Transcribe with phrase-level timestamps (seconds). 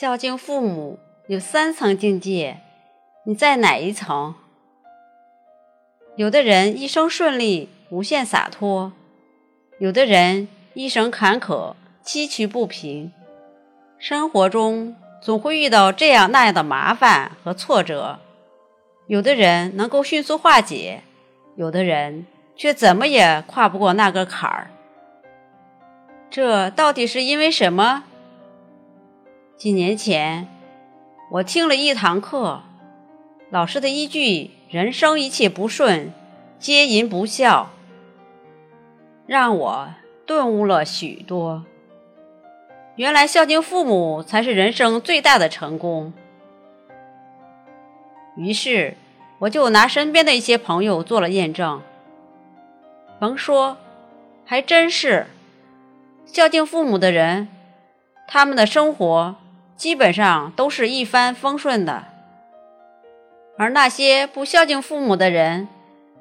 [0.00, 2.60] 孝敬父母有三层境界，
[3.24, 4.36] 你在哪一层？
[6.14, 8.92] 有的人一生顺利，无限洒脱；
[9.80, 11.74] 有的人一生坎坷，
[12.04, 13.12] 崎岖不平。
[13.98, 18.20] 生活中总会遇到这样那样的麻烦和挫折，
[19.08, 21.02] 有的人能够迅速化解，
[21.56, 22.24] 有的人
[22.54, 24.70] 却怎么也跨不过那个坎儿。
[26.30, 28.04] 这到底是因为什么？
[29.58, 30.46] 几年前，
[31.32, 32.62] 我听了一堂课，
[33.50, 34.52] 老师的一句。
[34.70, 36.12] 人生一切不顺，
[36.58, 37.70] 皆因不孝，
[39.26, 39.88] 让我
[40.26, 41.64] 顿悟了许多。
[42.96, 46.12] 原来孝敬父母才是人生最大的成功。
[48.36, 48.94] 于是，
[49.38, 51.80] 我就拿身边的一些朋友做了验证。
[53.18, 53.78] 甭说，
[54.44, 55.26] 还真是，
[56.26, 57.48] 孝敬父母的人，
[58.28, 59.34] 他们的生活
[59.78, 62.04] 基本上都是一帆风顺的。
[63.56, 65.68] 而那些不孝敬父母的人，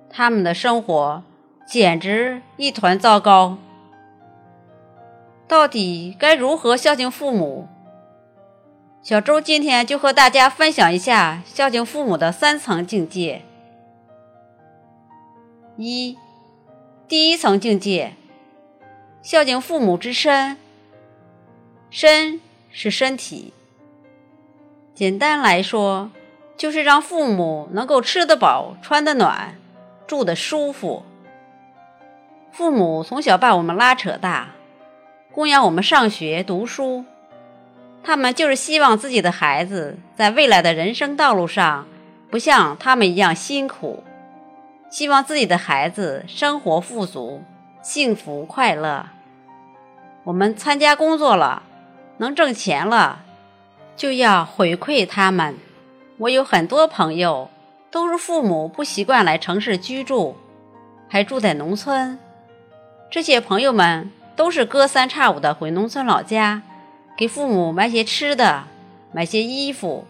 [0.09, 1.23] 他们的生活
[1.67, 3.57] 简直一团糟糕。
[5.47, 7.67] 到底该如何孝敬父母？
[9.01, 13.41] 小周今天就和大家分享一下孝敬父母的三层境界。
[15.77, 16.17] 一，
[17.07, 18.13] 第一层境界，
[19.21, 20.57] 孝敬父母之身。
[21.89, 22.41] 身
[22.79, 23.53] 是身体，
[24.93, 26.11] 简单来说。
[26.55, 29.59] 就是让父母能够吃得饱、穿得暖、
[30.07, 31.03] 住得舒服。
[32.51, 34.55] 父母从小把我们拉扯大，
[35.31, 37.05] 供养我们上学读书，
[38.03, 41.85] 他们就是希望自己的孩子在未来的人生道路上
[42.31, 44.03] 不像他们一样辛苦，
[44.89, 47.43] 希望自己的孩子生活富足、
[47.83, 49.09] 幸福快乐。
[50.23, 51.61] 我们参加工作了，
[52.17, 53.23] 能挣钱了，
[53.95, 55.55] 就要回馈他们。
[56.17, 57.49] 我有很多朋友，
[57.91, 60.35] 都是父母不习惯来城市居住，
[61.07, 62.17] 还住在农村。
[63.09, 66.61] 这些朋友们都是隔三差五的回农村老家，
[67.15, 68.63] 给父母买些吃的，
[69.11, 70.05] 买些衣服，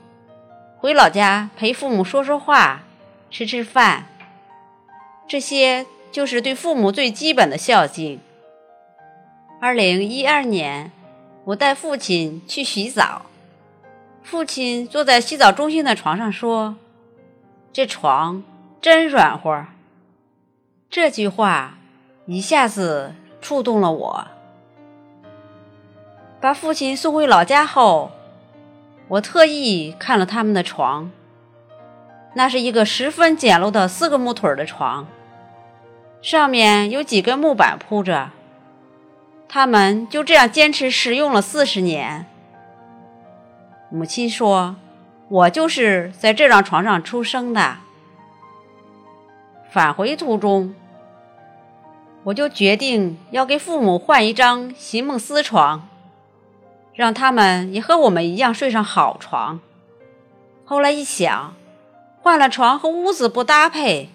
[0.78, 2.84] 回老家陪父母说说话，
[3.29, 4.06] 吃吃饭。
[5.28, 8.22] 这些就是对父母最基本的孝敬。
[9.59, 10.91] 二零一二年，
[11.47, 13.22] 我带父亲去洗澡。
[14.22, 16.75] 父亲坐在洗澡中心的床上说
[17.72, 18.44] ：“这床
[18.81, 19.66] 真软和。”
[20.91, 21.78] 这句话
[22.25, 24.28] 一下子触动了我。
[26.41, 28.12] 把父亲送回老家后，
[29.07, 31.09] 我特意看了他们的床。
[32.34, 35.07] 那是一个十分简陋的四个木腿的床，
[36.22, 38.31] 上面有几根木板铺着。
[39.50, 42.25] 他们就这样坚持使用了四十年。
[43.90, 44.75] 母亲说
[45.30, 47.78] ：“我就是在这张床上出生的。”
[49.72, 50.75] 返回途中，
[52.24, 55.88] 我就决定要给父母换一张席梦思床，
[56.94, 59.59] 让他们也和我们一样睡上好床。
[60.66, 61.53] 后来一想，
[62.22, 64.09] 换了床和屋子不搭配，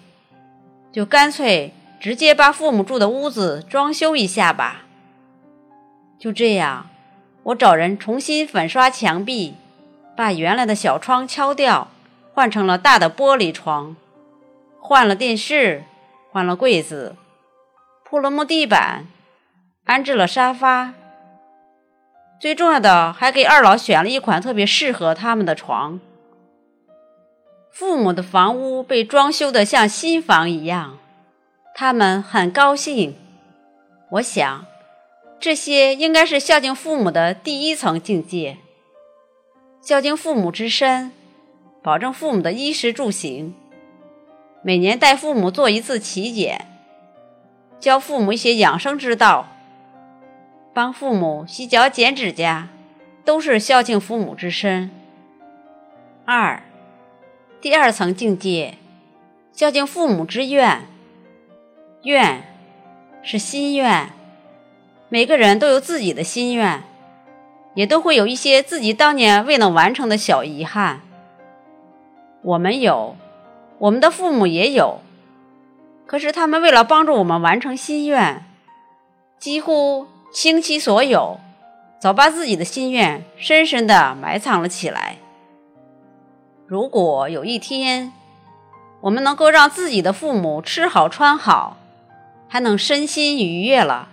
[0.91, 4.82] 就干脆直接把父母住的屋子装修一下吧。
[6.23, 6.89] 就这样，
[7.43, 9.55] 我找人重新粉刷墙壁。
[10.15, 11.89] 把原来的小窗敲掉，
[12.33, 13.97] 换成了大的玻璃窗，
[14.79, 15.83] 换了电视，
[16.31, 17.17] 换了柜子，
[18.05, 19.05] 铺了木地板，
[19.83, 20.93] 安置了沙发。
[22.39, 25.99] 最重要的，还给二老选了一款特别适合他们的床。
[27.69, 30.99] 父母的房屋被装修得像新房一样，
[31.75, 33.17] 他们很高兴。
[34.11, 34.65] 我想，
[35.43, 38.59] 这些应该是孝敬父母的第一层境界。
[39.81, 41.11] 孝敬父母之身，
[41.81, 43.53] 保证父母的衣食住行。
[44.61, 46.65] 每年带父母做一次体检，
[47.77, 49.49] 教父母一些养生之道，
[50.73, 52.69] 帮父母洗脚剪指甲，
[53.25, 54.89] 都是孝敬父母之身。
[56.23, 56.63] 二，
[57.59, 58.75] 第二层境界，
[59.51, 60.83] 孝敬父母之愿。
[62.03, 62.43] 愿
[63.21, 64.09] 是心愿，
[65.13, 66.81] 每个人都有自己的心愿。
[67.75, 71.01] 也都会有一些自己当年未能完成的小遗憾。
[72.41, 73.15] 我们有，
[73.77, 75.01] 我们的父母也有，
[76.07, 78.43] 可是他们为了帮助我们完成心愿，
[79.37, 81.39] 几乎倾其所有，
[81.99, 85.17] 早把自己的心愿深深的埋藏了起来。
[86.65, 88.11] 如果有一天，
[89.01, 91.77] 我们能够让自己的父母吃好穿好，
[92.47, 94.09] 还能身心愉悦了，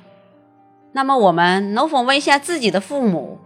[0.93, 3.39] 那么我们能否问一下自己的父母？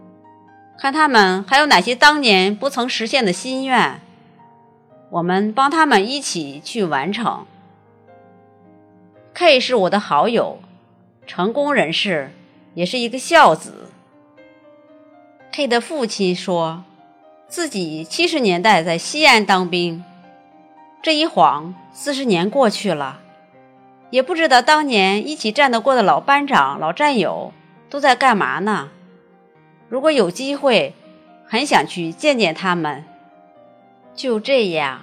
[0.77, 4.01] 看他们还有哪些当年不曾实现的心愿，
[5.09, 7.45] 我们帮他们一起去完成。
[9.33, 10.59] K 是我的好友，
[11.25, 12.31] 成功人士，
[12.73, 13.89] 也是一个孝子。
[15.51, 16.83] K 的父亲说，
[17.47, 20.03] 自己七十年代在西安当兵，
[21.01, 23.21] 这一晃四十年过去了，
[24.09, 27.51] 也不知道当年一起战斗过的老班长、老战友
[27.89, 28.89] 都在干嘛呢。
[29.89, 30.93] 如果有机会，
[31.45, 33.03] 很想去见见他们。
[34.15, 35.01] 就这样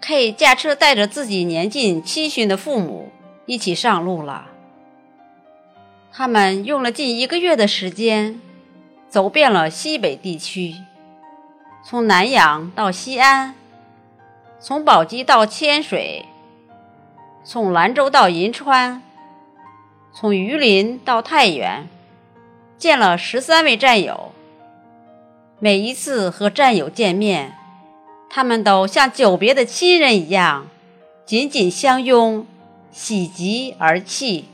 [0.00, 3.10] ，K 驾车带着自己年近七旬的父母
[3.46, 4.46] 一起上路了。
[6.12, 8.40] 他们用了近一个月的时间，
[9.08, 10.74] 走遍了西北地区，
[11.84, 13.54] 从南阳到西安，
[14.58, 16.24] 从宝鸡到千水，
[17.42, 19.02] 从兰州到银川，
[20.12, 21.88] 从榆林到太原。
[22.76, 24.32] 见了十三位战友，
[25.58, 27.54] 每一次和战友见面，
[28.30, 30.66] 他们都像久别的亲人一样，
[31.26, 32.46] 紧紧相拥，
[32.90, 34.46] 喜极而泣，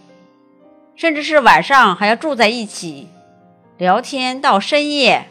[0.96, 3.08] 甚至是晚上还要住在一起，
[3.78, 5.26] 聊天到深夜。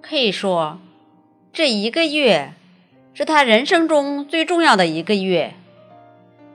[0.00, 0.78] 可以说，
[1.52, 2.52] 这一个月
[3.12, 5.54] 是他人生中最重要的一个月，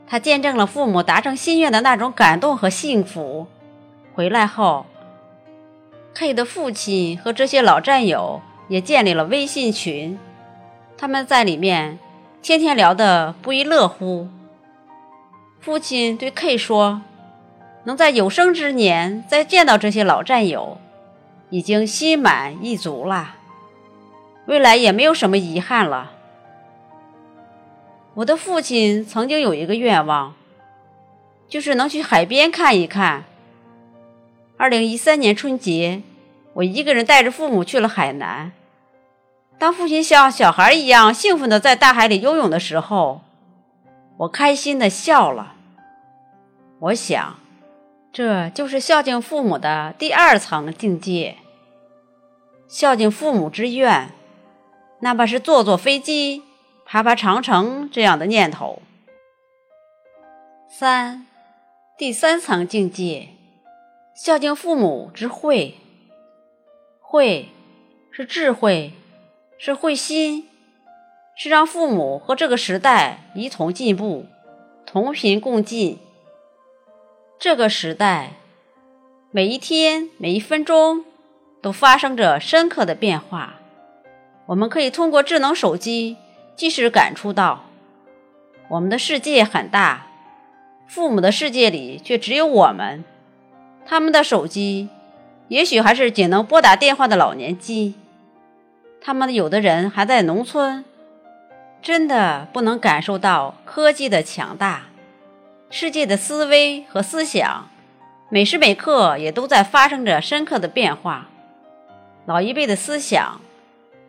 [0.09, 3.47] 他见证了父母达成心愿的那种感动和幸福。
[4.13, 4.85] 回来后。
[6.15, 10.17] K 的父亲和这些老战友也建立了微信群，
[10.97, 11.99] 他们在里面
[12.41, 14.27] 天天聊得不亦乐乎。
[15.61, 17.01] 父亲对 K 说
[17.85, 20.79] ：“能在有生之年再见到这些老战友，
[21.51, 23.35] 已经心满意足了，
[24.47, 26.13] 未来也没有什么遗憾了。”
[28.19, 30.35] 我的父亲曾经有一个愿望，
[31.47, 33.23] 就是能去海边看一看。
[34.57, 36.01] 二零一三年春节。
[36.55, 38.51] 我一个人带着父母去了海南。
[39.57, 43.21] 当父亲像小孩一样兴奋地在大海里游泳的时候，
[44.17, 45.53] 我开心地笑了。
[46.79, 47.39] 我想，
[48.11, 51.37] 这就是孝敬父母的第二层境界。
[52.67, 54.09] 孝敬父母之愿，
[54.99, 56.43] 哪怕是坐坐飞机、
[56.91, 58.81] 爬爬长城这样的念头。
[60.67, 61.27] 三，
[61.99, 63.27] 第三层境界，
[64.15, 65.75] 孝敬父母之慧。
[66.99, 67.49] 慧
[68.09, 68.93] 是智慧，
[69.59, 70.49] 是慧心，
[71.35, 74.25] 是让父母和这个时代一同进步，
[74.87, 75.99] 同频共进。
[77.37, 78.31] 这个时代，
[79.29, 81.05] 每一天每一分钟
[81.61, 83.59] 都发生着深刻的变化。
[84.47, 86.17] 我们可以通过智能手机，
[86.59, 87.63] 即使感触到，
[88.67, 90.07] 我们的世界很大，
[90.87, 93.05] 父母的世界里却只有我们，
[93.85, 94.89] 他们的手机。
[95.47, 97.95] 也许还是仅能拨打电话的老年机，
[98.99, 100.83] 他们有的人还在农村，
[101.81, 104.87] 真的不能感受到科技的强大，
[105.69, 107.69] 世界的思维和思想，
[108.27, 111.29] 每时每刻也都在发生着深刻的变化。
[112.25, 113.39] 老一辈的思想，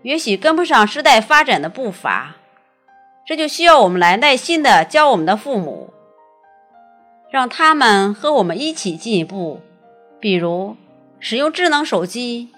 [0.03, 2.35] 也许跟不上时代发展的步伐，
[3.31, 5.91] 这就需要我们来耐心的教我们的父母，
[7.31, 9.61] 让他们和我们一起进步，
[10.19, 10.77] 比如。
[11.21, 12.49] 使用智能手机，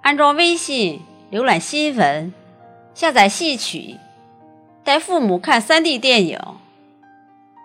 [0.00, 2.32] 安装微信，浏览新闻，
[2.94, 3.96] 下载戏曲，
[4.82, 6.40] 带父母看 3D 电影，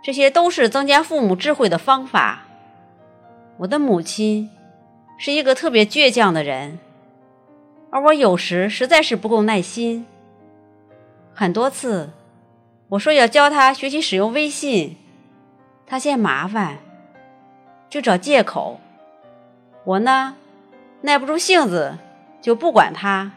[0.04, 2.42] 这些都是增加父母智慧的方法。
[3.60, 4.50] 我的母亲
[5.18, 6.80] 是一个特别倔强的人，
[7.92, 10.06] 而我有时实在是不够耐心。
[11.34, 12.10] 很多次，
[12.90, 14.96] 我说要教他学习使用微信，
[15.88, 16.78] 他嫌麻烦，
[17.90, 18.80] 就找借口。
[19.84, 20.36] 我呢，
[21.02, 21.98] 耐不住性子，
[22.42, 23.32] 就不管他。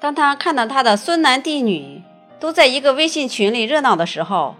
[0.00, 2.02] 当他看到他的孙男弟女
[2.38, 4.56] 都在一个微信群里热闹的时候，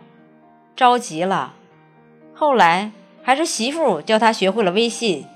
[0.75, 1.55] 着急了。
[2.35, 2.93] 后来
[3.23, 5.27] 还是媳妇教他学会了微信，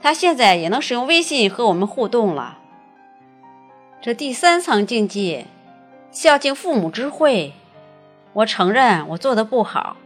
[0.00, 2.58] 他现在也能使用微信和我们互动了。
[4.00, 5.46] 这第三层境界，
[6.12, 7.54] 孝敬父母之慧，
[8.34, 9.96] 我承认我做的不好。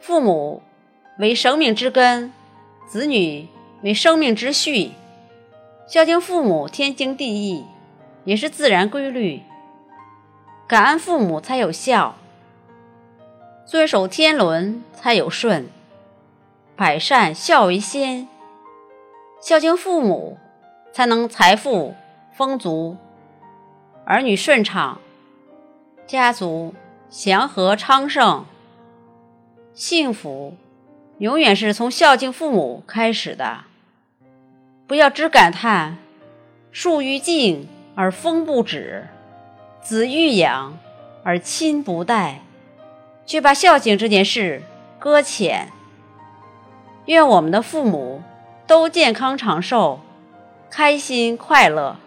[0.00, 0.60] 父母
[1.18, 2.32] 为生命之根。
[2.84, 3.46] 子女
[3.82, 4.92] 为生命之序，
[5.86, 7.66] 孝敬父母天经地义，
[8.24, 9.42] 也是自然规律。
[10.66, 12.14] 感恩父母才有孝，
[13.66, 15.68] 遵守天伦才有顺。
[16.74, 18.26] 百善孝为先，
[19.38, 20.38] 孝敬父母
[20.90, 21.94] 才能财富
[22.32, 22.96] 丰足，
[24.10, 25.02] 儿女顺畅，
[26.06, 26.74] 家族
[27.10, 28.46] 祥和昌盛，
[29.74, 30.56] 幸福。
[31.18, 33.64] 永远是从孝敬父母开始的。
[34.86, 35.98] 不要只感叹
[36.72, 39.08] 树欲静而风不止，
[39.82, 40.78] 子欲养
[41.22, 42.40] 而亲不待，
[43.26, 44.62] 却把孝敬这件事
[44.98, 45.68] 搁浅。
[47.04, 48.22] 愿我们的父母
[48.66, 50.00] 都健康长寿，
[50.70, 51.98] 开心快乐。